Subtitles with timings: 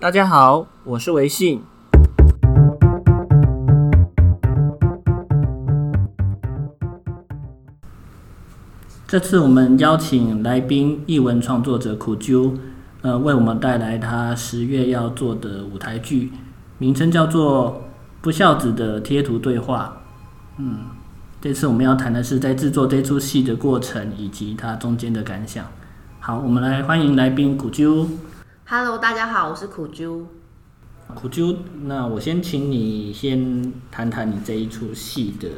[0.00, 1.62] 大家好，我是维信。
[9.06, 12.54] 这次我们邀请来宾译文创作者苦啾，
[13.02, 16.32] 呃，为我们带来他十月要做的舞台剧，
[16.78, 17.70] 名称叫做
[18.22, 19.98] 《不孝子的贴图对话》。
[20.56, 20.78] 嗯，
[21.42, 25.66] 这次我们要谈的是在制作这出戏的过程以及它中间的感想。
[26.20, 28.06] 好，我们来欢迎来宾古啾。
[28.72, 30.22] Hello，大家好，我是苦啾。
[31.12, 31.56] 苦啾，
[31.86, 35.48] 那我先请你先谈谈你这一出戏的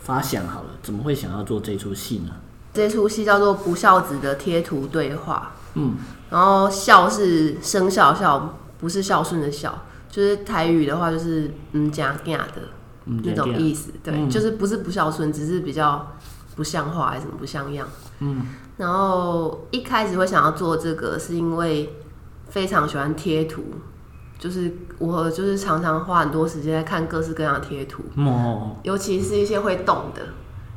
[0.00, 2.32] 发想好了，怎么会想要做这出戏呢？
[2.74, 5.52] 这出戏叫做《不孝子的贴图对话》。
[5.74, 5.94] 嗯，
[6.28, 12.62] 然后孝是生肖孝，不是孝顺的孝，就是台语的话就是嗯讲讲的
[13.04, 13.92] 那种意思。
[14.02, 16.16] 对，嗯、就是不是不孝顺，只是比较
[16.56, 17.86] 不像话还是什么不像样。
[18.18, 18.44] 嗯，
[18.76, 21.94] 然后一开始会想要做这个，是因为
[22.48, 23.62] 非常喜欢贴图，
[24.38, 30.22] 就是我就是常常花很多时间在看各式各样的贴图，哦，尤其是一些会动的。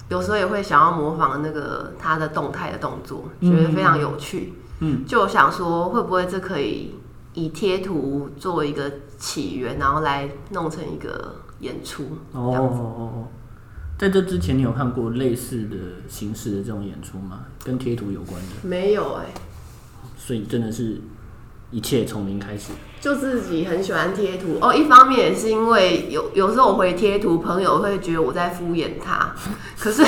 [0.10, 4.54] 有时候也会想要模仿那个他的动态的动作，觉得非常有趣。
[4.80, 6.96] 嗯，就想说会不会这可以
[7.34, 12.04] 以贴图作为一个起源，然后来弄成一个演出。
[12.34, 13.28] 哦哦哦，
[13.98, 15.78] 在这之前你有看过类似的
[16.10, 17.46] 形式的这种演出吗？
[17.64, 18.68] 跟贴图有关的？
[18.68, 19.42] 没有哎、欸。
[20.18, 21.00] 所以真的是。
[21.72, 24.74] 一切从零开始，就自己很喜欢贴图哦。
[24.74, 29.34] 一方面也是因为有有时候我回贴图，朋友会觉得我在敷衍他。
[29.80, 30.04] 可是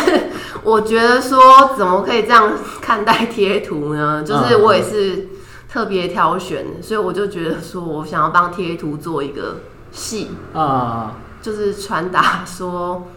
[0.63, 4.23] 我觉得说，怎么可以这样看待贴图呢？
[4.23, 5.29] 就是我也是
[5.69, 9.61] 特别挑选，所以我就觉得说我想要帮贴图做一个
[9.91, 13.07] 戏啊，就是传达说。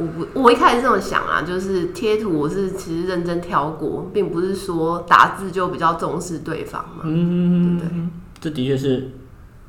[0.00, 7.02] 我不，我一开始这么想啊，就是贴图我是其实认真挑过，并不是说打字就比较重视对方嘛。
[7.04, 8.08] 嗯，对，不，对，
[8.40, 9.10] 这的确是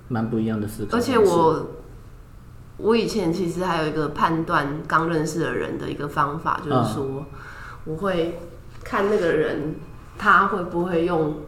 [0.07, 0.95] 蛮不一样的思考。
[0.95, 1.71] 而且我，
[2.77, 7.25] 我以前其实还有一个判断刚认识的人的一个方法，就是说，
[7.83, 8.39] 我会
[8.83, 9.75] 看那个人
[10.17, 11.39] 他会不会用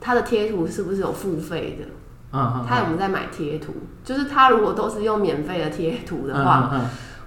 [0.00, 2.38] 他的贴图是不是有付费的，
[2.68, 3.72] 他有没有在买贴图？
[4.04, 6.70] 就是他如果都是用免费的贴图的话。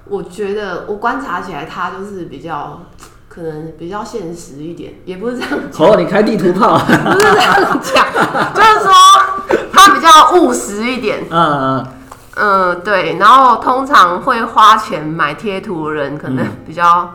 [0.08, 2.80] 我觉得我观察起来，他就是比较
[3.28, 5.88] 可能比较现实一点，也不是这样讲。
[5.88, 6.78] 哦，你开地图炮？
[6.78, 8.06] 不是这样讲，
[8.54, 8.94] 就是说
[9.74, 11.26] 他比较务实一点。
[11.32, 11.88] 嗯嗯
[12.38, 13.18] 嗯，对。
[13.18, 17.10] 然后通常会花钱买贴图的人，可能比较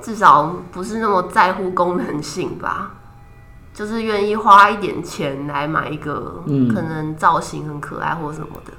[0.00, 2.92] 至少不是那么在乎功能性吧，
[3.72, 6.42] 就是愿意花一点钱来买一个
[6.74, 8.72] 可能造型很可爱或什么的。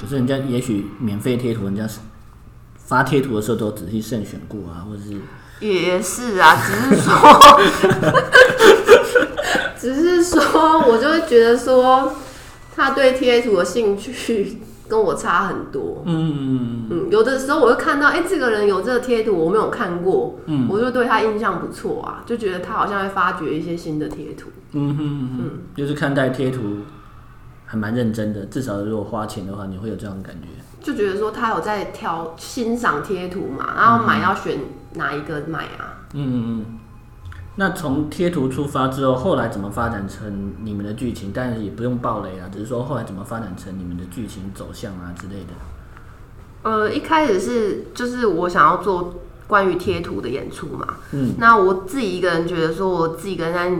[0.00, 2.00] 可是人家也许免费贴图，人家是
[2.76, 5.20] 发贴图的时候都仔细慎选过啊，或者是
[5.60, 7.60] 也是啊， 只是说，
[9.78, 12.12] 只是说，我就会觉得说，
[12.74, 14.58] 他对贴图的兴趣
[14.88, 16.02] 跟我差很多。
[16.06, 24.48] 嗯嗯嗯，有的时候我会看到，哎、欸，这个人有这个贴图，我没有看过，嗯，我就对他印象不错啊，就觉得他好像会发掘一些新的贴图。
[24.72, 26.78] 嗯哼嗯嗯，就是看待贴图。
[27.70, 30.48] 还蛮认真的，至少如果花钱的话，你会有这样的感觉。
[30.82, 34.58] 就觉得说他有在挑欣赏贴图嘛，然后买要选
[34.94, 36.02] 哪一个买啊？
[36.14, 36.78] 嗯嗯嗯。
[37.54, 41.30] 那从贴图出发之后，后来怎么发展成你们的剧情？
[41.32, 46.68] 但是也不用爆雷啊，只是说后来怎么发展成你们的剧情走向啊之类的。
[46.68, 49.14] 呃，一开始是就是我想要做
[49.46, 50.96] 关于贴图的演出嘛。
[51.12, 51.34] 嗯。
[51.38, 53.70] 那我自己一个人觉得说，我自己一个人在。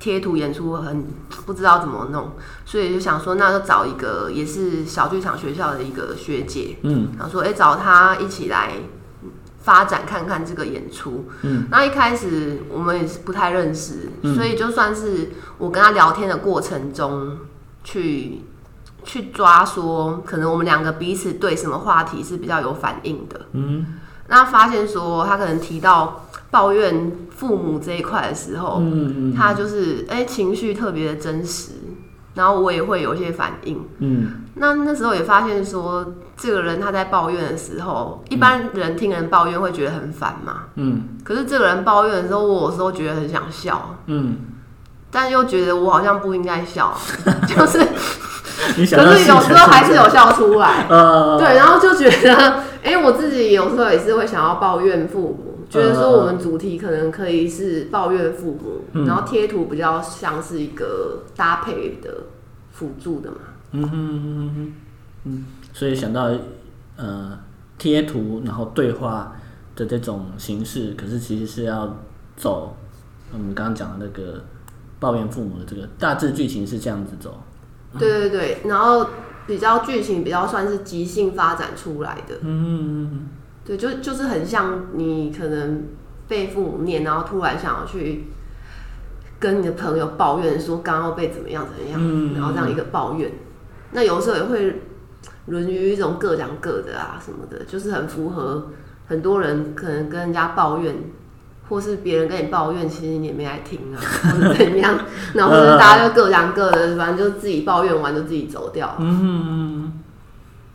[0.00, 1.04] 贴图演出很
[1.44, 2.32] 不知道怎么弄，
[2.64, 8.72] 所以就想说，那就找一个也是小剧场学校的一个学姐，嗯，然后说，哎、欸，找她一起来
[9.60, 17.36] 发展看看这个演出，嗯，那一开始我们也是不太认识，嗯、所以就算是我跟她聊天的过程中，
[17.84, 18.40] 去
[19.04, 26.24] 去抓说，可能我们两个彼此对什么话题是比较有反应的，嗯，那发现说她可能提到。
[26.50, 31.72] 抱怨父母这一块的时候，嗯他就是哎、欸、情绪特别的真实，
[32.34, 44.36] 然后我也会有一些反应，嗯，那那时候也发现说，这个人他在抱怨的时候，一般人听人抱怨会觉得很烦嘛，嗯，可是这个人抱怨的时候，我有时候觉得很想笑，嗯，
[45.10, 46.98] 但又觉得我好像不应该笑，
[47.46, 47.78] 就是，
[48.96, 52.34] 可是有时候还是有笑出来，呃，对，然后就觉得，
[52.82, 55.49] 哎、欸，我自己有时候也是会想要抱怨父母。
[55.70, 62.24] 觉得说我们主题可能可以是抱怨父母，嗯、然后贴图比较像是一个搭配的
[62.72, 63.36] 辅助的嘛。
[63.70, 64.74] 嗯哼嗯哼嗯
[65.24, 66.28] 嗯，所以想到
[66.96, 67.38] 呃
[67.78, 69.36] 贴图，然后对话
[69.76, 71.98] 的这种形式，可是其实是要
[72.36, 72.76] 走
[73.32, 74.42] 我们刚刚讲的那个
[74.98, 77.40] 抱怨父母的这个大致剧情是这样子走。
[77.96, 79.06] 对对对，然后
[79.46, 82.34] 比较剧情比较算是即兴发展出来的。
[82.40, 83.28] 嗯嗯嗯。
[83.70, 85.84] 对，就就是很像你可能
[86.26, 88.24] 被父母念，然后突然想要去
[89.38, 93.30] 跟你的朋友抱怨说刚刚被怎么样怎么样，嗯、然后这样一个抱怨。
[93.92, 94.82] 那有时候也会
[95.46, 98.70] 沦于一种各讲各的啊什么的，就是很符合
[99.06, 100.96] 很多人可能跟人家抱怨。
[101.68, 104.98] 或是别人跟你抱怨，其实你也没来听啊，或者怎么样，
[105.34, 108.96] 然后大家就各讲各的，反正就自己抱怨完就自己走掉。
[108.98, 109.92] 嗯嗯，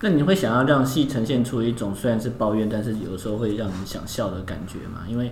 [0.05, 5.01] 那你会想要让戏呈现出一种虽然是抱怨，但是有时候会让你想笑的感觉吗？
[5.09, 5.31] 因为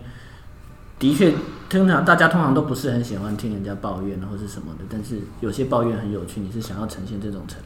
[0.97, 1.31] 的确，
[1.69, 7.59] 通常大家通常都不是很喜欢听人家抱怨或是什么的，但是有些抱怨很有趣，你是想要呈现这种成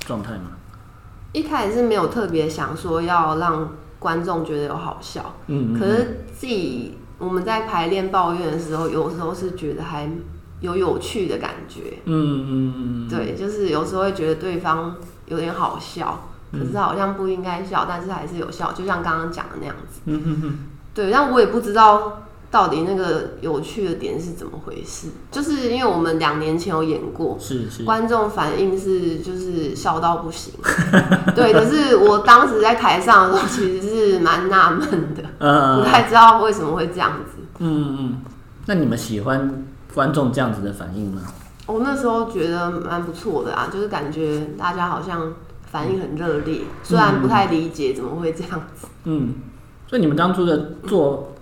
[0.00, 0.50] 状态吗？
[1.32, 6.98] 一开始是没有特别想说要让观众觉得有好笑，嗯，可是自己。
[7.18, 10.10] 我们在排练抱怨的时候，有时候是觉得还
[10.60, 11.98] 有有趣的感觉。
[12.06, 14.96] 嗯嗯嗯，对，就是有时候会觉得对方
[15.26, 20.00] 有点好笑，可是好像不应该笑，但是还是有笑，就像刚刚讲的那样子。
[20.06, 20.58] 嗯哼哼，
[20.94, 22.22] 对，但我也不知道。
[22.52, 25.06] 到底那个有趣的点是怎么回事？
[25.30, 30.52] 就是因为我们两年前有演过，是是，观众反应是就是笑到不行，
[31.32, 31.52] 对。
[31.52, 37.40] 可是我当时在台上的时候，其实是蛮纳闷的，嗯，不太知道为什么会这样子。
[37.60, 38.22] 嗯嗯，
[38.66, 39.64] 那你们喜欢
[39.94, 41.22] 观众这样子的反应吗？
[41.66, 45.32] 我那时候觉得蛮不错的啊，就是感觉大家好像
[45.70, 48.86] 反应很热烈，虽然不太理解怎么会这样子。
[49.04, 49.34] 嗯，
[49.86, 51.32] 所以你们当初的做。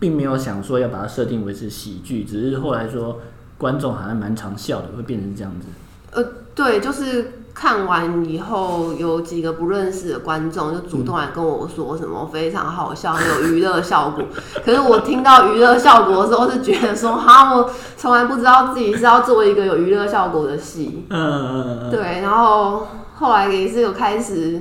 [0.00, 3.20] 并没有想说要把它设定为是喜剧，只是后来说
[3.56, 5.66] 观众好像蛮常笑的，会变成这样子。
[6.10, 6.22] 呃，
[6.54, 14.24] 对，就是看完以后有几个不认识的观众就主动来跟我说什么非常好笑，很有娱乐效果。
[14.62, 21.06] 可是我听到娱乐效果的时候，是觉得说哈，我从来不知道自己是要做一个有娱乐效果的戏。
[21.08, 21.90] 嗯嗯嗯。
[21.90, 24.60] 对，然后后来也是有开始。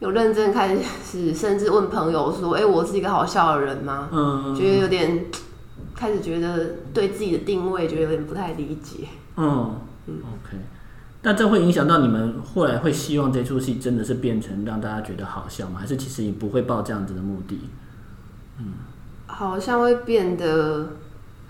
[0.00, 5.24] 有认真开始，甚至问朋友说：“哎、欸，我是一个好笑的人吗？”嗯，觉得有点
[5.92, 9.08] 开始觉得对自己的定位觉得有点不太理解。
[9.34, 9.74] 嗯
[10.06, 10.56] 嗯，OK，
[11.22, 15.80] 那这会影响到你们后来会希望这出戏真的是变成让大家觉得好笑吗？
[15.80, 17.58] 还是其实你不会抱这样子的目的？
[18.60, 18.74] 嗯，
[19.26, 20.90] 好像会变得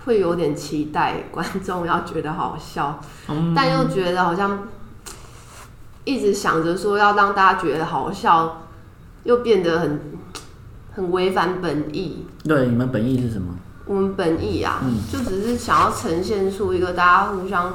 [0.07, 2.99] 会有点期待观众要觉得好笑，
[3.29, 4.67] 嗯、但又觉得好像。
[6.09, 8.63] 一直想着说要让大家觉得好笑，
[9.25, 10.01] 又变得很
[10.95, 12.25] 很违反本意。
[12.45, 13.55] 对，你们本意是什么？
[13.85, 17.75] 我们本意啊，嗯、就只是想要呈现出一个大家互相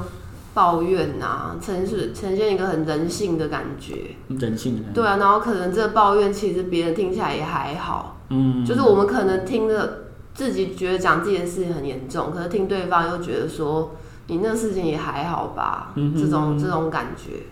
[0.52, 4.16] 抱怨啊，呈现呈现一个很人性的感觉。
[4.28, 5.00] 人性的感觉。
[5.00, 8.18] 对啊，然后可能这个抱怨其实别人听起来也还好。
[8.30, 8.64] 嗯。
[8.64, 13.94] 就是我们可能听着自己觉得讲自己的事情很严重，可是听对方又觉得说
[14.26, 15.92] 你那事情也还好吧？
[16.16, 17.44] 这种这种感觉。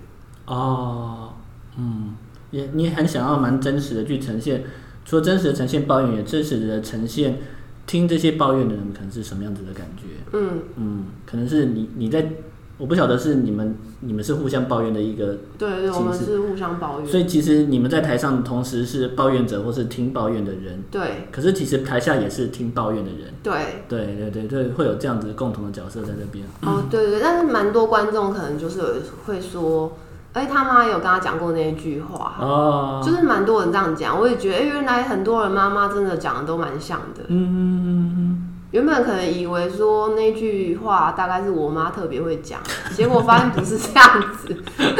[0.53, 1.33] 哦，
[1.79, 2.15] 嗯，
[2.51, 4.65] 也你很想要蛮真实的去呈现，
[5.03, 7.39] 除了真实的呈现抱怨，也真实的呈现
[7.87, 10.05] 听这些抱怨的人可能是什么样子的感觉。
[10.35, 12.33] 嗯嗯，可能是你你在，
[12.77, 17.09] 我不晓得是你们你们是互相抱怨的一个，对对，我们是互相抱怨。
[17.09, 21.29] 所以其实你们在台上同时是抱怨者或是听抱怨的人，对。
[21.33, 23.55] 可是其实台下也是听抱怨的人，对
[23.89, 26.45] 对对对对，会有这样子共同的角色在这边。
[26.61, 28.83] 哦，对对，但是蛮多观众可能就是
[29.25, 29.97] 会说。
[30.33, 37.25] 哎，他妈有跟他讲过那一句话，哦，就是蛮多人这样讲，我也觉得，哎，原来很多人妈妈真的讲的都蛮像的。
[37.29, 38.49] 嗯。
[38.71, 42.59] 原本可能以为说那句话大概是我妈特别会讲，
[42.97, 44.57] 结果发现不是这样子。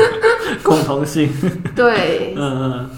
[0.63, 1.31] 共同性。
[1.75, 2.35] 对。
[2.37, 2.91] 嗯嗯。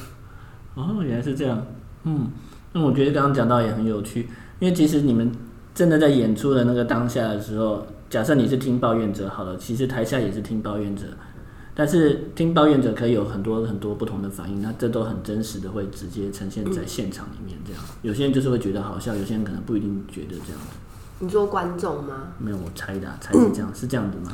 [0.75, 1.65] 哦，原来是这样。
[2.03, 2.29] 嗯，
[2.73, 5.31] 那我觉得刚刚讲到也很有趣，因为其实你们
[5.73, 11.05] 真的在演出的那个当下的时候，假设你是听抱怨者好了，其实台下也是听抱怨者。
[11.75, 17.59] 但是听抱怨者可以有很多很多不同的反应，那这都很真实的会直接呈现在现场里面。
[17.67, 20.61] 这样，有些人就是会觉得好笑，有些人可能不一定觉得这样。
[21.21, 22.29] 你说观众吗？
[22.39, 24.33] 没有，我猜的，猜是这样，嗯、是这样子吗？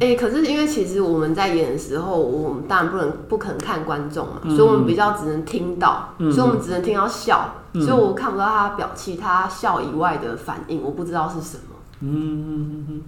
[0.00, 11.76] 哎、欸，可是因为其实我们在演的时候，我们当然不能不可能看观众嘛，嗯、所以我们比较只能听到，嗯、所以我们只能听到笑，嗯、所以我看不到他表情他笑以外的反应，我不知道是什么。
[12.00, 13.02] 嗯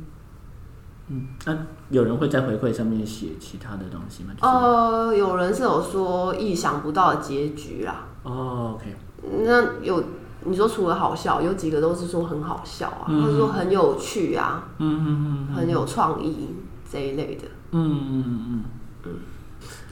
[1.08, 1.16] 嗯嗯嗯。
[1.16, 1.58] 嗯，那、啊、
[1.90, 4.30] 有人会在回馈上面写其他的东西吗？
[4.36, 8.06] 就是、呃，有人是有说意想不到的结局啦。
[8.22, 8.96] 哦，OK。
[9.44, 10.02] 那有
[10.44, 16.50] 你说除了好笑，有几个都是说很好笑啊，嗯、或者说很有趣啊，嗯嗯嗯，嗯很有创意
[16.90, 17.48] 这一类的。
[17.72, 18.64] 嗯嗯嗯
[19.04, 19.10] 嗯。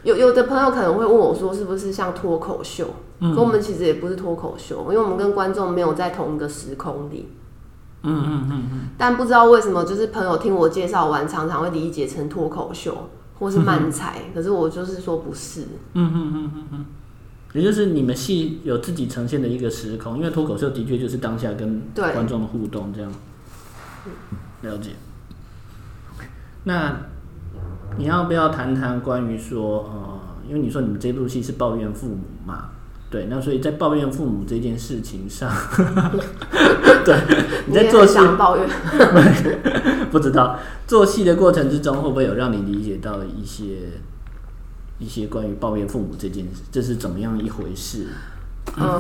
[0.03, 2.89] 有有的朋友可能会问我说，是不是像脱口秀？
[3.21, 3.35] 嗯。
[3.35, 7.29] 可我们其实也不是脱口秀，因为我们跟观众没有在同一个时空里。
[8.03, 8.81] 嗯嗯嗯嗯。
[8.99, 15.63] 但不知道为什么，就是朋友听我介绍完，常常会理解成脱口秀或是漫才，嗯、可是我就是说不是。
[15.95, 16.87] 嗯嗯嗯嗯嗯。
[17.53, 23.13] 也就是你们戏有自己呈现的一个时空，因为脱口秀的确就是当下跟观众的互动这样。
[24.63, 24.93] 了解。
[26.65, 26.97] 那
[27.99, 32.71] 你要不要谈谈关于说，呃，因为你说你们这部戏是抱怨父母嘛？
[33.13, 35.53] 对，那所以在抱怨父母这件事情上，
[37.05, 37.15] 对，
[37.67, 38.67] 你在做戏抱怨，
[40.11, 43.65] 不知道做戏的过程之中会不会有让你理解到一些
[44.99, 48.07] 一些关于抱怨父母这件事，这是怎么样一回事？
[48.79, 48.99] 嗯，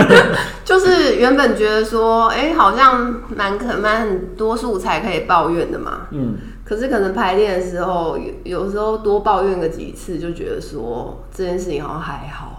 [0.62, 12.57] 就是原本觉得说，哎、欸，好像蛮可蛮很多素材可以抱怨的嘛，嗯，可是可能排练的时候有有时候多抱怨个几次，就觉得说这件事情好像还好。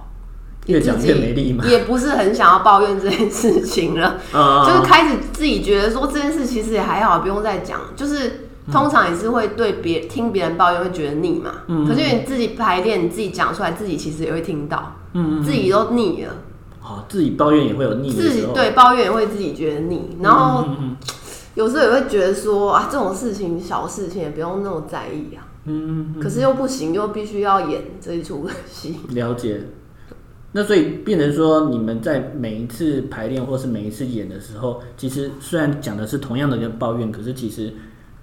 [0.68, 7.80] 越讲越没力嘛，也不是很想要抱怨这件事情了，嗯、 就是开始自己觉得说这件事其实也还好，不用再讲。
[7.96, 16.34] 就是通常也是会对别听别人抱怨会觉得腻嘛，嗯、可是你自己排练，你自己讲出来，自己其实也会听到，嗯，自己都腻了。
[16.84, 20.66] 哦，自己抱怨也会有腻，自己对抱怨也会自己觉得腻，然后
[21.56, 29.62] 有时候也会觉得说啊，这种事情小事情也不用那么在意啊，嗯，可是又不行，又必须要演这一出戏，了解。
[30.51, 37.72] 那所以变成说，你们在每一次排练或是每一次演的时候，其实虽然讲的是同样的一个抱怨，可是其实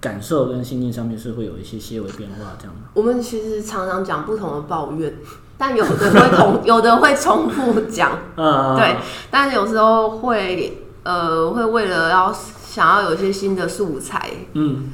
[0.01, 2.75] 感受跟心境上面是会有一些些微变化，这样。
[2.93, 5.13] 我们其实常常讲不同的抱怨，
[5.57, 8.97] 但有的会同，有的会重复讲，嗯， 对。
[9.31, 14.91] 但有时候会，呃，会为了要想要有一些新的素材，嗯。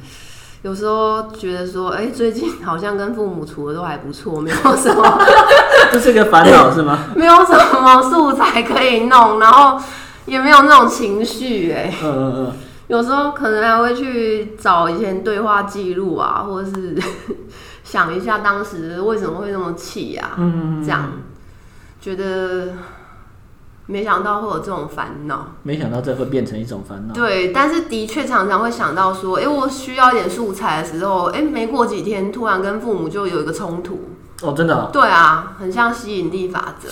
[0.64, 5.18] 有时候觉得说，哎、欸，最近好像跟父母处的都还不错，没有什么，
[5.92, 6.98] 这是个烦恼是吗？
[7.14, 7.52] 没有什
[7.82, 9.78] 么素材可以弄，然后
[10.24, 12.52] 也没有那种情绪，哎，嗯嗯嗯，
[12.86, 16.96] 有时候可能还会去找以前对话记录啊，或者是
[17.84, 21.12] 想一下当时为什么会那么气啊，嗯嗯嗯，这样
[22.00, 22.68] 觉得。
[23.86, 27.12] 没想到会有这种烦恼，没想到这会变成一种烦恼。
[27.12, 34.10] 对，但是的确常常会想到说，哎、欸，我需要一点素材的时候，哎、欸，没过几天，突然跟父母就有一个冲突。
[34.42, 34.90] 哦，真的、哦？
[34.90, 36.88] 对啊，很像吸引力法则。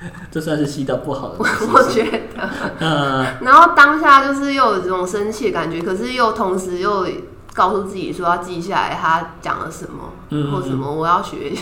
[0.30, 1.34] 这算是吸到不好的。
[1.72, 2.48] 我觉得。
[2.80, 3.26] 嗯。
[3.42, 7.06] 然后当下就是又有这种生气的感觉，可是又同时又
[7.52, 11.52] 告诉自己说要记下来他讲了什么，嗯，嗯，或什么我要学，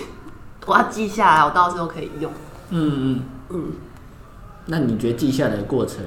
[0.66, 2.30] 我要记下来，我到时候可以用。
[2.70, 3.72] 嗯嗯嗯。
[4.66, 6.04] 嗯那你觉得记下来的过程，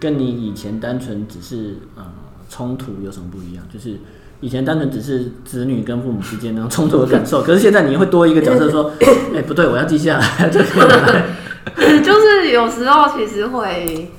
[0.00, 2.04] 跟你以前单纯只是呃
[2.48, 3.64] 冲突有什么不一样？
[3.72, 3.96] 就是
[4.40, 8.90] 以前单纯只是子女跟父母之间那种冲突的感受， 可是现在你会多一个角色说，
[9.32, 10.48] 哎、欸、不对，我要记下来。
[10.50, 14.10] 就是有时候其实会，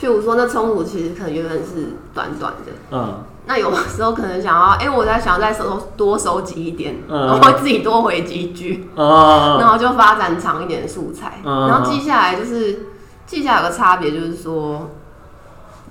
[0.00, 3.24] 譬如说那冲突其实可能原本是短短的，嗯。
[3.46, 12.86] 那有的时候可能想要，哎、欸，我在想再收多收集一点，然后自己多回几句， 然后就发展长一点的素材，然后记下来，就是
[13.26, 14.88] 记下来有个差别，就是说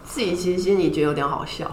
[0.04, 1.70] 自己其实心里觉得有点好笑。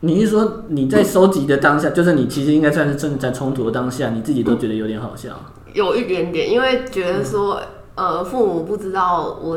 [0.00, 5.30] 你是说你在收集的当下，就是你其实应该算是正在冲突的当下，你自己都觉得有点好笑？
[5.72, 7.60] 有一点点，因为觉得说，
[7.94, 9.56] 呃，父母不知道我。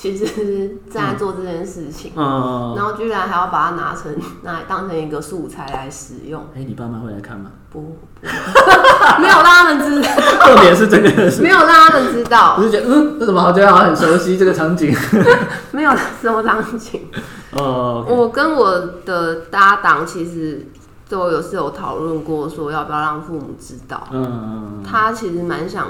[0.00, 6.40] 其实正在做这件事情，嗯，然后居然还要把它拿成拿来当成一个素材来使用。
[6.54, 7.50] 哎、欸，你爸妈会来看吗？
[7.68, 8.26] 不，不
[9.20, 10.08] 没有让他们知道。
[10.46, 12.54] 重点是这个是，没有让他们知道。
[12.56, 14.90] 我就觉得，嗯，这怎么好像好像很熟悉这个场景？
[15.72, 15.92] 没有
[16.22, 17.06] 什么场景。
[17.52, 20.66] 哦，okay、我跟我的搭档其实
[21.10, 24.02] 都有是有讨论过，说要不要让父母知道。
[24.10, 25.86] 嗯，他其实蛮想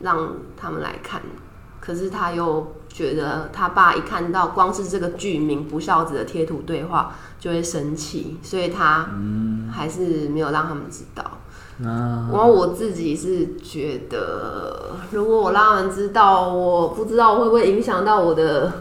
[0.00, 0.18] 让
[0.54, 1.22] 他们来看，
[1.80, 2.74] 可是他又。
[2.96, 9.10] 觉得他爸一看到光是这个剧名“不孝子”的贴图对话就会生气，所以他
[9.70, 11.22] 还是没有让他们知道。
[11.78, 18.72] 然后我自己是觉得，如果我让他们知道，我不知道会不会影响到我的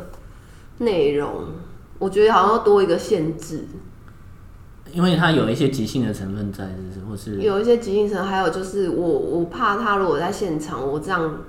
[0.78, 1.48] 内容。
[2.00, 3.68] 我觉得好像多一个限制，
[4.94, 7.32] 因为他有一些即兴的成分在，是不是？
[7.32, 11.40] 或是有一些即兴成分，还有就是我我怕他如果在现场，我这样。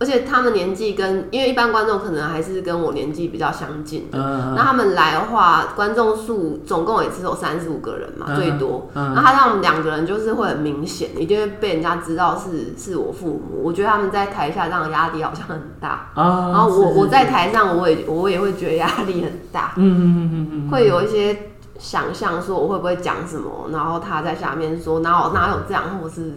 [0.00, 4.18] 而且他们年纪跟，因为一般观众可能还是跟我年纪比较相近的，
[4.54, 4.66] 那、uh.
[4.66, 8.36] 他们来的话，观众数总共也只有三十五个人嘛，uh.
[8.36, 8.88] 最多。
[8.94, 9.22] 那、uh huh.
[9.24, 13.60] 他让我们两个人就是会很明显，一定会被人家知道是是我父母。
[13.60, 16.52] 我觉得他们在台下这样压力好像很大，uh huh.
[16.52, 26.34] 然后我我在台上我也我也会觉得压力很大，嗯会有一些想象说我会不会讲什么，然后他在下面说哪有哪有这样，或是。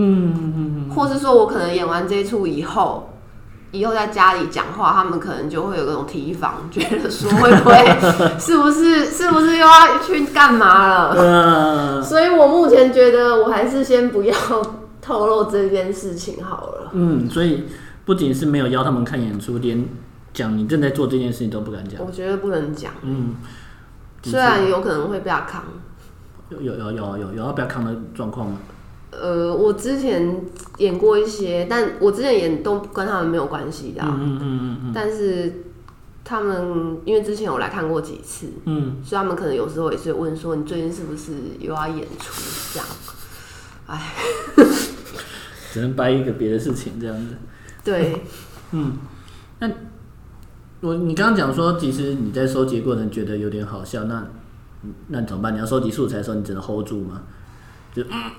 [0.00, 0.54] 嗯嗯
[0.88, 3.10] 嗯，或是说我可能演完这一出以后，
[3.72, 7.74] 以后在家里讲话，他们可能就会有各种提防，觉得说会不会
[8.38, 12.02] 是不是是不是又要去干嘛了？
[12.02, 14.34] 所以我目前觉得我还是先不要
[15.02, 16.90] 透露这件事情好了。
[16.92, 17.64] 嗯，所以
[18.04, 19.84] 不仅是没有邀他们看演出，连
[20.32, 22.00] 讲你正在做这件事情都不敢讲。
[22.06, 22.92] 我觉得不能讲。
[23.02, 23.34] 嗯，
[24.22, 25.64] 虽然有可能会被他扛。
[26.50, 28.56] 有有有有有有要被他扛的状况吗？
[29.10, 30.42] 呃，我之前
[30.76, 34.02] 演过一些，但我之前演都跟他们没有关系的。
[34.02, 34.92] 嗯嗯嗯嗯。
[34.94, 35.64] 但是
[36.24, 42.42] 他们因为之前有来看过几次，嗯，所以他们可能有时候也是问说，你最近是不是又要演出
[42.74, 42.86] 这样？
[43.86, 44.14] 哎，
[45.72, 47.36] 只能掰一个别的事情这样子。
[47.82, 48.22] 对，
[48.72, 48.98] 嗯，
[49.60, 49.70] 那
[50.80, 54.26] 我你刚刚讲说，其实你在收集过程觉得有点好笑，那
[55.06, 55.54] 那怎么办？
[55.54, 57.22] 你要收集素材的时候，你只能 hold 住吗？
[57.94, 58.30] 就嗯。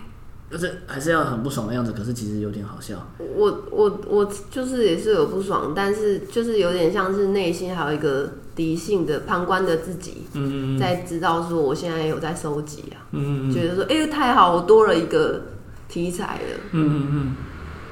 [0.49, 3.07] 就是还是要很不爽的样子，可是其实有点好笑。
[3.19, 15.43] 我我我就是也是有不爽，但是就是有点像是内心还有一个理性的旁观的自己，嗯嗯，在知道说我现在有在收集啊，嗯嗯，觉得说哎、欸、太好，我多了一个
[15.87, 17.35] 题材了，嗯嗯嗯，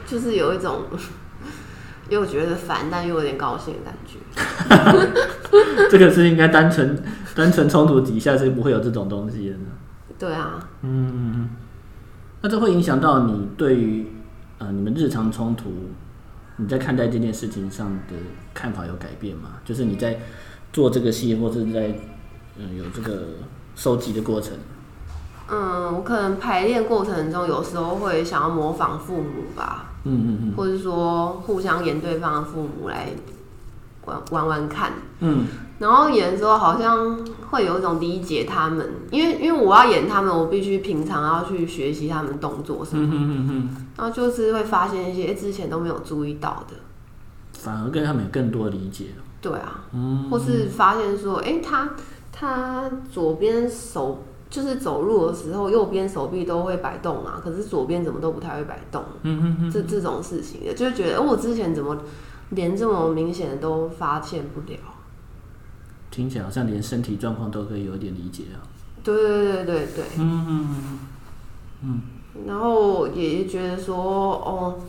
[0.07, 0.81] 就是有一种
[2.09, 4.17] 又觉得烦，但又有点高兴的感觉。
[5.91, 7.03] 这个是应该单纯
[7.35, 9.65] 单纯冲突底下是不会有这种东西的呢。
[10.17, 11.49] 对啊，嗯嗯嗯。
[12.47, 14.07] 那这会影响到你对于
[14.57, 15.69] 呃你们日常冲突，
[16.55, 18.15] 你在看待这件事情上的
[18.53, 19.55] 看法有改变吗？
[19.65, 20.17] 就是你在
[20.71, 21.93] 做这个戏，或者是在
[22.57, 23.23] 嗯有这个
[23.75, 24.53] 收集的过程。
[25.49, 33.09] 嗯，我可能排练过程中有时候会想要模仿父母吧，嗯嗯嗯，或者说互相演对方的父母来
[34.05, 35.45] 玩玩玩看，嗯。
[35.79, 37.19] 然后演的时候好像
[37.49, 46.75] 会有一种理解他们，因为因为我要演他们，我必须平常要去学习他们动作什么，嗯嗯，然后就是会发现一些之前都没有注意到的，
[47.53, 49.05] 反而跟他们有更多理解。
[49.39, 51.91] 对啊，嗯，或是发现说，哎，他
[52.31, 61.95] 他左边手就是走路的时候，右边手臂都会摆动啊，可是左边怎么都不太会摆动，嗯嗯，这这种事情的，就觉得，哦，我之前怎么
[62.49, 64.77] 连这么明显的都发现不了。
[66.17, 68.57] 听起来好像连身体状况都可以有点理解啊。
[69.03, 70.05] 对对对对对。
[70.17, 70.99] 嗯嗯
[71.83, 72.01] 嗯。
[72.47, 74.79] 然后也觉得说，哦，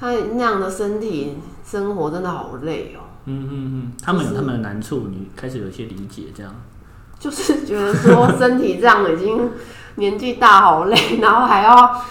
[0.00, 3.06] 他那样的身体生活真的好累哦。
[3.26, 3.92] 嗯嗯嗯。
[4.02, 6.52] 他们有他们的难处，你开始有一些理解，这样。
[7.16, 9.48] 就是觉得说身体这样已经
[9.94, 12.02] 年纪大好累，然后还要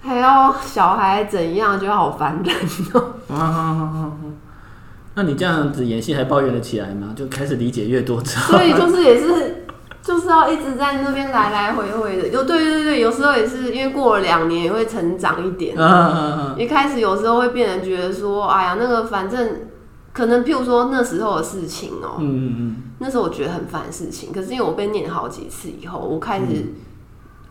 [0.00, 2.54] 还要小孩怎样，觉得好烦人
[2.92, 3.14] 哦。
[3.28, 4.12] 啊啊啊啊！
[5.14, 7.12] 那你这样子演戏还抱怨得起来吗？
[7.16, 9.64] 就开始理解越多之后，所以就是也是
[10.02, 12.28] 就是要一直在那边来来回回的。
[12.28, 15.74] 有对对对，有时候也是因为过了两年也会成长一点。
[15.76, 16.60] 嗯嗯嗯。
[16.60, 19.60] 一开始有时候会变得觉得说，哎呀，那个反正
[20.12, 26.46] 可能譬如说那时候的事情哦、喔，嗯嗯嗯，那时候我觉得很烦的事情，可是因为我被念好几次以后，我开始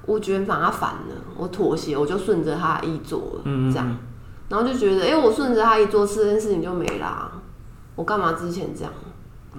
[0.05, 3.97] 我觉得反而烦了，我妥协，我就顺着他的意做了，嗯这样，
[4.49, 7.31] 然后就觉得，哎，我顺着他一做，这件事情就没啦。
[7.95, 8.91] 我干嘛之前这样？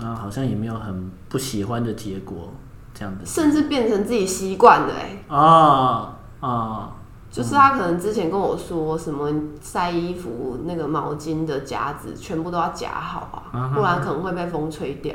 [0.00, 2.52] 啊，好像也没有很不喜欢的结果，
[2.92, 5.36] 这样子，甚至变成自己习惯了哎、欸。
[5.36, 6.92] 啊啊，
[7.30, 15.14] 就是他可能之前跟我说什么晒衣服那个毛巾的夹子全部都要夹好啊，不然可能会被风吹掉。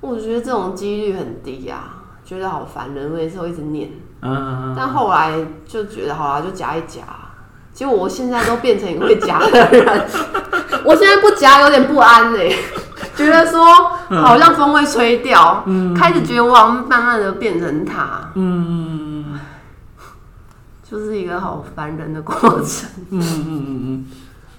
[0.00, 3.90] 我觉得这种几率很低啊，觉得好烦人，我也是会一直念。
[4.22, 7.02] 嗯，但后来就觉得好啦，就夹一夹。
[7.76, 10.06] 结果我现在都变成一个会夹的人。
[10.82, 12.56] 我现在不夹有点不安呢、欸，
[13.14, 13.62] 觉得说
[14.08, 19.38] 好像风会吹掉，嗯、开始觉得我好像慢慢的变成他，嗯，
[20.88, 22.34] 就是一个好烦人的过
[22.64, 24.06] 程，嗯嗯嗯嗯，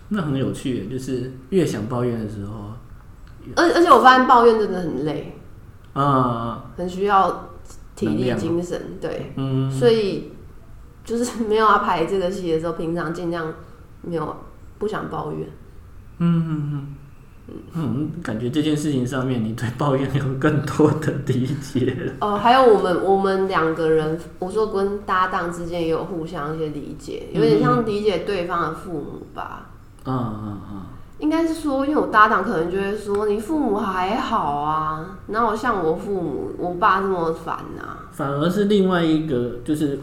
[0.10, 2.74] 那很有趣，就是越想抱怨的时候，
[3.56, 5.40] 而而且我发现抱怨真的很累，
[5.94, 7.50] 啊，很需要
[7.96, 10.34] 体力精神，对，嗯，所以
[11.08, 13.52] 就是 没有要排这个戏的时候，平常尽量
[14.02, 14.36] 没有
[14.78, 15.48] 不想抱怨。
[16.20, 16.96] 嗯嗯嗯
[17.74, 22.12] 嗯，感觉这件事情上面，你对抱怨有更多的理解了。
[22.20, 29.70] 哦、呃，还有我们我们两个人，我说跟搭档之间也有互相一些理解，有点像理解对方的父母吧。
[30.04, 30.82] 嗯嗯嗯，
[31.20, 38.12] 应该是说，因为我搭档可能就会说，你父母还好啊，然后像我父母，我爸这么烦啊？
[38.12, 39.98] 反而是另外一个，就是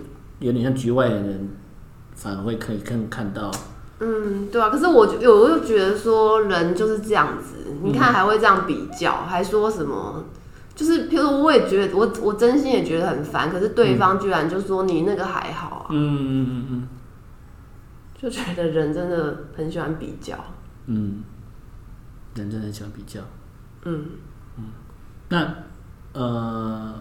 [0.44, 1.48] 有点像局外人，
[2.14, 3.50] 反而会可以更看到。
[4.00, 10.24] 嗯，对啊，可是我有我又觉得说人就是这样子，你看还会这样比较，嗯、还说什么？
[10.74, 15.86] 就是譬如说，我也觉得我我真心也觉得很烦，可是对方居然就说你那个还好啊。
[15.90, 16.88] 嗯嗯嗯嗯，
[18.20, 20.36] 就觉得人真的很喜欢比较。
[20.86, 21.22] 嗯，
[22.34, 23.20] 人真的很喜欢比较。
[23.84, 24.04] 嗯
[24.58, 24.64] 嗯，
[25.28, 25.54] 那
[26.12, 26.94] 呃，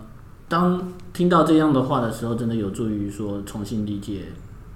[0.53, 0.79] 当
[1.11, 4.25] 听到这样的话的时候，真的有助于说重新理解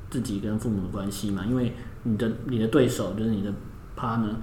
[0.09, 1.45] 自己跟父母的关系嘛？
[1.47, 3.51] 因为你的你的对手就是你的
[3.95, 4.33] partner，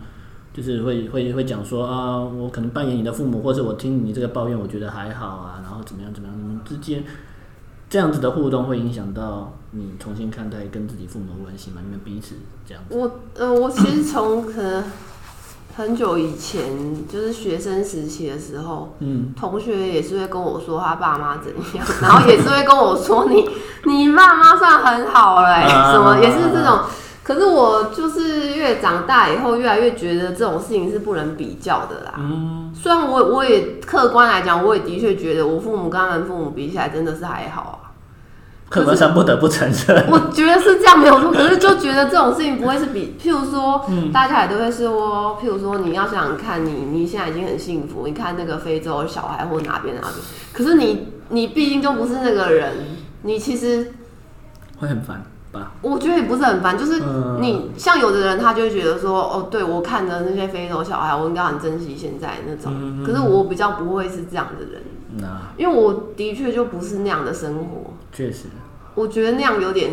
[0.53, 7.03] 就是会会会讲说啊，我可能扮演你的父母，或者我听你这个抱怨，我觉得还好啊，然后怎么样怎么样，你们之间
[7.91, 11.81] 这样子的互动会影响到你重新看待跟自己父母的关系嘛？
[11.85, 12.97] 你们彼此这样子？
[12.97, 14.85] 我呃，我其实从可能。
[15.77, 16.63] 很久以前，
[17.09, 23.49] 就是学生时期的时候，嗯，同学也是会跟我说他爸妈怎样， 然后也是会跟我说你
[23.85, 26.81] 你爸妈算很好了，欸，什么也是这种。
[27.25, 32.15] 可是我就是越长大以后，越来越觉得这种事情是不能比较的啦。
[32.19, 37.81] 嗯，虽然我我也客观来讲，我也的确觉得我父母跟他们父母比起来，真的是还好。
[38.75, 41.31] 客观上不得不承认， 我觉得是这样没有错。
[41.31, 50.13] 可是就觉得这种事情不会是比，譬如说，嗯、大家也都会说，譬如说，你要想想看你，你你现在已经很幸福，你看那个非洲小孩或哪边哪边，
[50.53, 52.73] 可是你你毕竟就不是那个人，
[53.23, 53.93] 你其实
[54.81, 55.71] 会很烦吧？
[55.81, 57.01] 我觉得也不是很烦，就是
[57.41, 62.73] 你像有的人，他就会觉得说，哦，对我看的那些非洲小孩，我应该很珍惜现在那种。
[62.75, 64.83] 嗯、可是我比较不会是这样的人，
[65.19, 65.23] 嗯、
[65.57, 68.47] 因为我的确就不是那样的生活，确实。
[68.95, 69.93] 我觉得那样有点，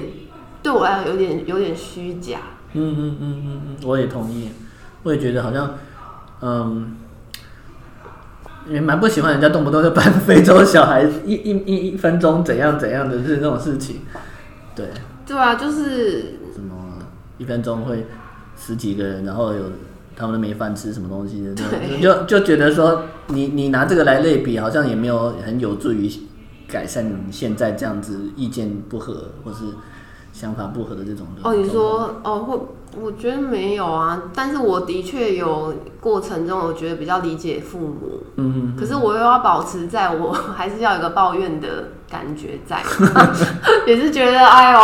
[0.62, 2.40] 对我来讲有点有点虚假。
[2.74, 4.50] 嗯嗯嗯嗯嗯，我也同意。
[5.04, 5.76] 我也觉得好像，
[6.42, 6.96] 嗯，
[8.70, 14.02] 也蛮不喜欢人家动不动就搬非洲小孩，一一一一分钟怎样怎样的是那种事情。
[14.76, 14.86] 对。
[15.26, 17.00] 对啊，就是什么
[17.38, 18.06] 一分钟会
[18.58, 19.62] 十几个人，然后有
[20.16, 26.10] 他们都没饭吃，什么东西的，对就就觉得说你你拿这个来类比，好像也没有很有助于。
[26.72, 29.66] 改善你现在这样子意见不合或是
[30.32, 32.60] 想法不合的这种的哦，你说哦，会
[33.00, 42.82] 我觉得没有啊，但是我的确有过程中，我觉得比较理解父母，嗯，嗯，嗯，可是我又要保持在我 还是要有一个抱怨的感觉在，
[43.86, 44.80] 也是觉得哎呦。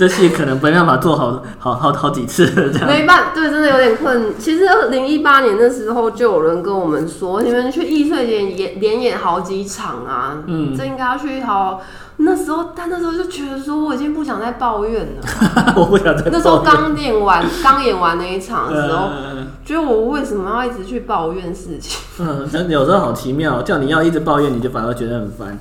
[0.00, 2.86] 这戏可能没办法做好好好好几次这样。
[2.86, 4.32] 没办法，对，真的有点困。
[4.38, 11.82] 其实二零一八年的时候，就有人跟我们说，你们去艺穗连演连演好几场啊，嗯，这应该要去好。
[12.16, 15.22] 那时候，他那时候就觉得说，我已经不想再抱怨了。
[15.76, 16.30] 我不想再。
[16.32, 22.00] 那时候刚演完，刚演完那一场的时候，嗯、觉得我为什么要一直去抱怨事情？
[22.24, 25.58] 嗯，有时候好奇妙，叫你要一直抱怨，你就反而觉得很烦。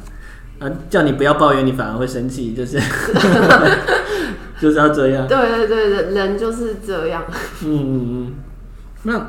[0.60, 2.78] 啊，叫你不要抱怨，你反而会生气，就是
[4.60, 5.28] 就是要这样。
[5.28, 7.24] 对对对，人人就是这样。
[7.63, 8.34] 嗯嗯嗯。
[9.04, 9.28] 那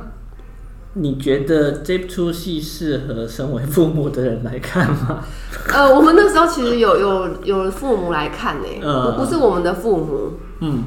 [0.95, 5.23] 你觉得这出戏适合身为父母的人来看吗？
[5.73, 10.33] 呃，我们那时候其实有有有父母来看呢，呃，不是我们的父母。
[10.61, 10.85] 嗯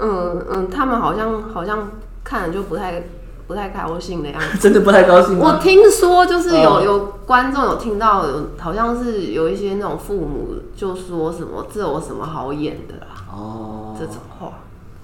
[0.00, 1.90] 嗯嗯，他们好像好像
[2.24, 3.04] 看了就不太。
[3.46, 5.38] 不太高兴的样子， 真的不太高兴。
[5.38, 13.13] 我听说就是有有观众有听到有，好像是有一些那种父母就说什么这有什么好演的啦？
[13.36, 14.52] 哦，这种话。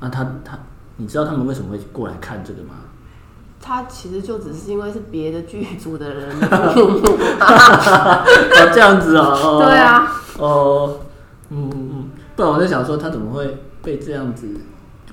[0.00, 0.58] 那他他，
[0.96, 2.74] 你知道他们为什么会过来看这个吗？
[3.60, 6.30] 他其实就只是因为是别的剧组的人。
[6.40, 6.64] 哦，
[8.72, 9.62] 这样子哦。
[9.62, 10.12] 对啊。
[10.38, 11.00] 哦，
[11.50, 12.10] 嗯嗯嗯。
[12.36, 14.46] 不然我在想说，他怎么会被这样子？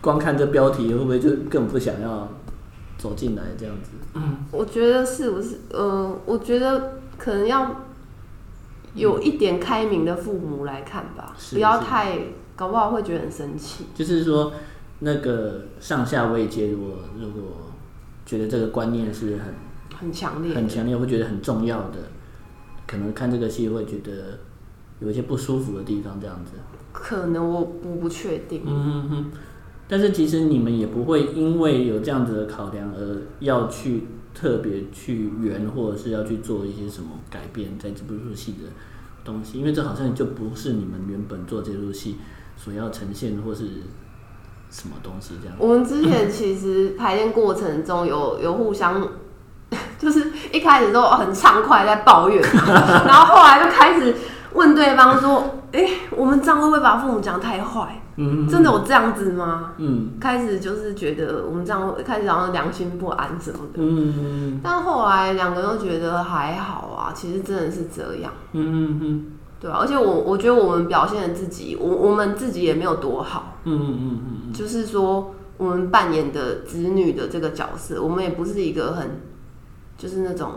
[0.01, 2.27] 光看这标题，会不会就更不想要？
[2.97, 5.59] 走进来这样子，嗯，我觉得是不是？
[5.69, 7.69] 呃，我觉得可能要
[8.97, 12.19] 有一点开明的父母来看吧，嗯、不要太，
[12.55, 13.85] 搞不好会觉得很生气。
[13.95, 14.51] 就是说，
[14.99, 17.43] 那个上下位阶，如果如果
[18.25, 19.53] 觉得这个观念是很
[19.99, 21.97] 很强烈、很强烈，会觉得很重要的，
[22.85, 24.39] 可能看这个戏会觉得
[24.99, 26.53] 有一些不舒服的地方，这样子。
[26.91, 28.63] 可能我不不确定。
[28.65, 29.31] 嗯哼哼。
[29.89, 34.03] 但是其实你们也不会因为有这样子的考量而要去
[34.39, 38.69] 特别去圆，或者是要去做一些什么改变在这部戏的
[39.25, 42.17] 东西，因为这好像就不是你们原本做这出戏
[42.55, 43.63] 所要呈现或是
[44.69, 45.55] 什么东西这样。
[45.57, 49.01] 我们之前其实排练过程中有有互相，
[49.97, 54.15] 就是一开始都很畅快在抱怨， 然后后来就开始
[54.53, 59.73] 问对方说：“哎、我们这样会不会把父母讲太坏？”嗯，真的有这样子吗？
[59.77, 63.75] 嗯，开始就是觉得我们这样，开始好像良心不安什么的。
[63.75, 68.33] 嗯嗯，但后来两个人都觉得还好啊，其实真的是这样。
[68.53, 69.25] 嗯嗯嗯，
[69.59, 73.57] 对啊，而且我我觉得我们表现的自己，我我们自己也没有多好。
[73.65, 79.21] 嗯嗯嗯嗯，就是说我们扮演的子女的这个角色，我们也不是一个很，
[79.95, 80.53] 就是那种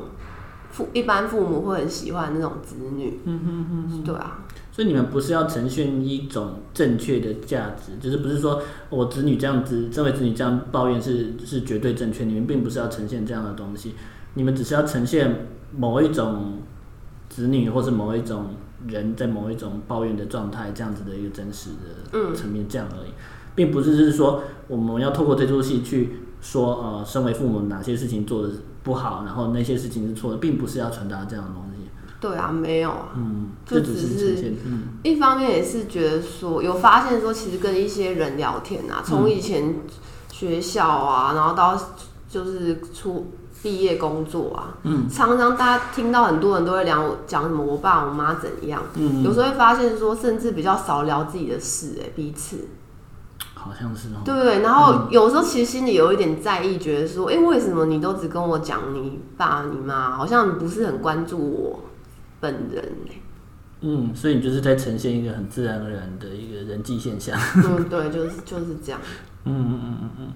[0.70, 3.20] 父一般父母会很喜欢那种子女。
[3.24, 4.38] 嗯嗯嗯，对啊。
[4.72, 13.94] 所以你们不是要呈现一种正确的价值，就是不是说我子女这样子，这位子女这样抱怨是是绝对正确，你们并不是要呈现这样的东西，
[14.34, 16.58] 你们只是要呈现某一种
[17.28, 18.54] 子女或是某一种
[18.86, 21.70] 人在某一种抱怨的状态，这样子的一个真实
[22.12, 23.10] 的层面这样而已，
[23.54, 31.69] 并不是是说我们要透过这出戏去说呃，身为父母哪些事情做的不好，然后那些事情是错的，并不是要传达这样的东西。
[32.20, 34.54] 对啊，没有啊，嗯，就只是
[35.02, 39.76] 一方面也是觉得说有发现说，其实跟一些人聊天啊，从以前
[40.30, 41.74] 学校啊，然后到
[42.28, 52.68] 就是出毕业工作啊，嗯，常常大家听到很多人都会聊讲什么我爸我妈怎样，嗯，有时候会发现说，甚至比较少聊自己的事，哎，彼此，
[53.54, 54.60] 好像是哦，对不对？
[54.60, 61.80] 然后有时候其实心里有一点在意，觉得说，哎，为什么你都只跟我讲你爸你妈，好像不是很关注我。
[62.40, 62.84] 本人
[63.82, 67.38] 嗯，所以你就是在呈现一个很自然而然的一个人际现象。
[67.56, 69.00] 嗯，对，就是就是这样。
[69.44, 70.32] 嗯嗯嗯嗯嗯，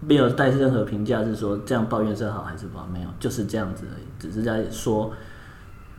[0.00, 2.86] 没有带任何评价，是说这样抱怨是好还是不好？
[2.86, 5.12] 没有，就是这样子而已，只是在说。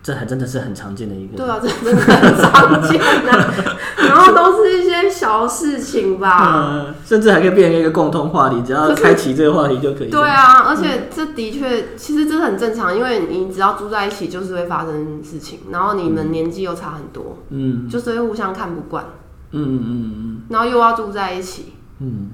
[0.08, 3.54] 这还真的是很常见的一个，对啊，这真的很常见啊。
[3.98, 10.10] 然后都是一些小事情吧，嗯，甚至还可以变成一个共同话题，只要开启这个话题就可以。
[10.10, 15.60] 对啊，而且这的确，其实这很正常，因为你只要住在一起，就是会发生事情。
[15.72, 19.04] 然后你们年纪又差很多，嗯，就是会互相看不惯，
[19.52, 22.30] 嗯嗯嗯嗯，然后又要住在一起，嗯，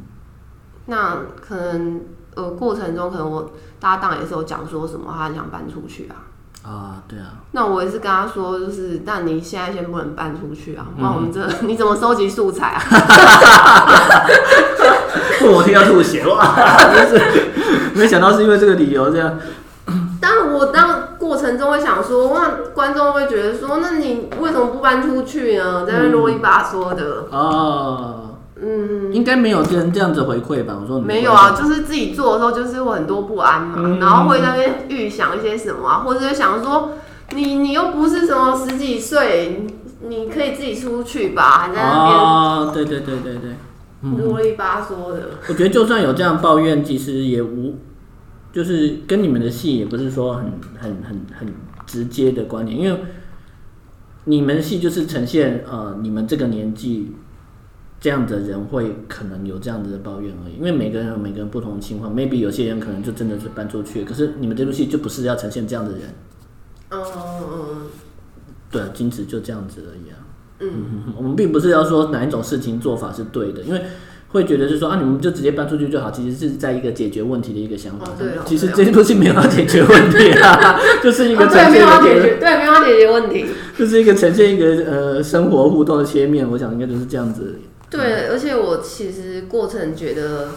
[0.86, 2.01] 那可能
[2.36, 6.29] 呃过程中，可能我搭档也是有讲说什么，他很想搬出去啊。
[6.63, 7.43] 啊，对啊。
[7.52, 12.82] 那我也是跟他说，就是，但你现在先不能搬出去啊，不然我们这你怎么收集素材啊？
[15.45, 16.56] 我听到吐血哇！
[16.95, 17.21] 就是
[17.93, 19.38] 没想到是因为这个理由这样。
[20.21, 25.86] 但我当过程中会想说，哇观众会觉得说，那你为什么不搬出去呢？
[25.86, 27.28] 在那啰里吧嗦的。
[27.30, 28.22] 哦。
[28.65, 30.80] 嗯，应该没有人这样子回馈吧？
[30.82, 36.91] 我说没有啊，就是自己做的时候，就是会很多不安嘛，嗯、然后会在那边预想一些什么啊，或者是想说，
[37.36, 39.67] 你你又不是什么十几岁，
[40.08, 41.60] 你可以自己出去吧？
[41.60, 45.32] 还在那边哦，对对对对对，啰里吧嗦的。
[45.49, 47.76] 我觉得就算有这样抱怨，其实也无，
[48.54, 50.45] 就是跟你们的戏也不是说很
[50.80, 51.54] 很很很
[51.86, 52.97] 直接的关联，因为
[54.23, 57.13] 你们的戏就是呈现呃，你们这个年纪。
[58.03, 66.01] 这样的人会可能有这样子的抱怨而已，因为每个人有每个人不同的情况，maybe 有些人可能就真的是搬出去，可是你们这部戏就不是要呈现这样的人。
[66.89, 67.77] 嗯嗯嗯。
[68.69, 70.19] 对，金子就这样子而已啊。
[70.59, 73.81] 嗯，我们并不是要说哪一种事情做法是对的，因为
[74.27, 78.17] 会觉得是说啊，你们就直接搬出去就好，其实是在一个解决问题的一个想法上。
[78.19, 78.33] 对。
[78.45, 83.45] 其实这部戏没有要解决问题啊， 就是一个呈现没有要解决，对，没有要解决问题，
[83.77, 87.57] 就是一个呈现一个呃生活互动的切面，我想应该就是这样子。
[87.97, 90.49] 对，而且我其实过程觉得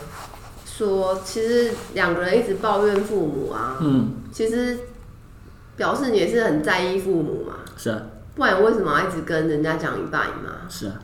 [0.64, 4.78] 说，其实两个人一直抱怨父母啊，嗯，其实
[5.76, 7.56] 表示你也是很在意父母嘛。
[7.76, 8.02] 是啊，
[8.34, 10.68] 不然为什么要一直跟人家讲你爸你妈？
[10.68, 10.94] 是啊，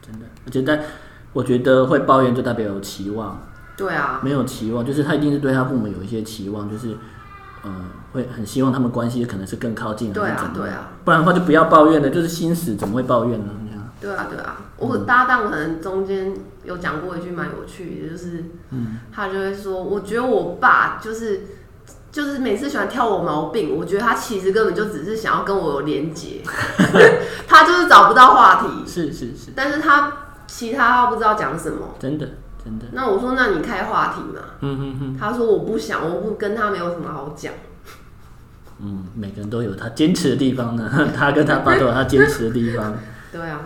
[0.00, 0.84] 真的，我觉得，
[1.32, 3.40] 我觉得会抱怨就代表有期望。
[3.74, 6.88] 对啊，没有期望，就是他一定是对他父母有一些期望，就是
[7.64, 13.52] 嗯、呃，会很希望他们关系可能是更靠近，对啊，对啊，不然的话就不要抱怨了，就是心死怎么会抱怨呢？
[14.02, 16.34] 对啊，对啊，我搭档可能中间
[16.64, 18.44] 有讲过一句蛮有趣的，就是，
[19.12, 21.42] 他就会说，我觉得我爸就是，
[22.10, 26.42] 就是每次喜欢挑我毛病，我觉得他其实根本就只是想要跟我有连结，
[27.46, 30.12] 他就是找不到话题，是是是，但是他
[30.48, 32.28] 其他他不知道讲什么，真的
[32.64, 32.86] 真的。
[32.90, 37.52] 那我说，那你开话题嘛，嗯嗯嗯，他说我不想，我不跟他没有什么好讲。
[38.84, 42.94] 嗯，每个人都有他坚持的地方呢， 他跟他爸都有他坚持的地方，
[43.30, 43.60] 对啊。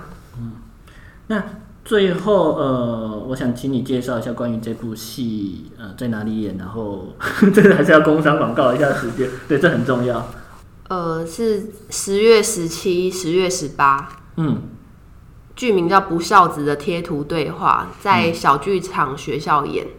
[1.29, 1.45] 嗯，那
[1.85, 7.15] 最后呃，我想请你介绍一下关于这部戏呃在哪里演，然后
[7.55, 10.27] 这个还是要工商广告一下时间，对，这很重要。
[10.89, 14.63] 呃，是十月十七、十月十八，嗯，
[15.55, 19.85] 剧名叫《不孝子的贴图对话》，在小剧场学校演。
[19.85, 19.91] 嗯、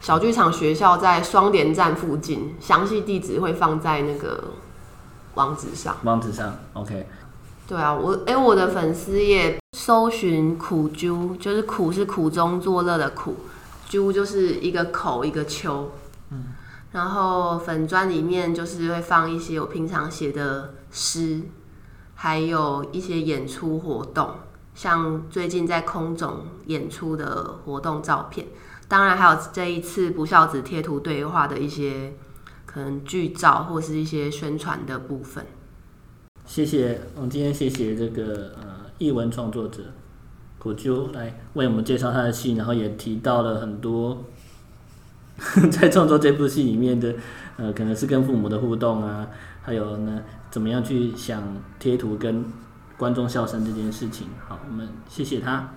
[0.00, 4.44] 小剧场学校在双连站附近，详细地址会放在那个
[5.34, 5.96] 网址上。
[6.04, 7.06] 网址上，OK。
[7.68, 13.36] 对啊，我哎、我的粉丝页搜寻苦啾，就是苦是苦中作乐的苦，
[13.90, 15.92] 啾就是一个口一个秋，
[16.30, 16.46] 嗯，
[16.92, 21.42] 然后粉专里面就是会放一些我平常写的诗，
[22.14, 24.30] 还有一些演出活动，
[24.74, 28.46] 像最近在空总演出的活动照片，
[28.88, 32.14] 当然还有这一次不孝子贴图对话的一些
[32.64, 35.46] 可能剧照或是一些宣传的部分。
[36.48, 39.82] 谢谢，我们今天谢谢这个呃译文创作者
[40.58, 44.24] 古啾来为我们介绍他的戏，然后也提到了很多
[45.70, 47.14] 在创作这部戏里面的，
[47.58, 49.28] 呃，可能是跟父母的互动啊，
[49.60, 51.42] 还有呢，怎么样去想
[51.78, 52.42] 贴图跟
[52.96, 54.28] 观众笑声这件事情。
[54.48, 55.74] 好，我们谢谢他。